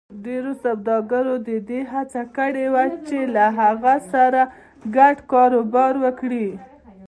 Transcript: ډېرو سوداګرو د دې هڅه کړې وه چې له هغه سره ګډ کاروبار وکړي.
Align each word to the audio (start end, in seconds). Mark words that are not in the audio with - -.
ډېرو 0.25 0.51
سوداګرو 0.65 1.33
د 1.47 1.49
دې 1.69 1.81
هڅه 1.93 2.21
کړې 2.37 2.65
وه 2.73 2.85
چې 3.07 3.19
له 3.35 3.45
هغه 3.59 3.95
سره 4.11 4.41
ګډ 4.95 5.15
کاروبار 5.31 5.93
وکړي. 6.03 6.47